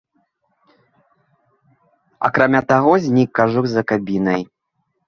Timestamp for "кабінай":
3.95-4.43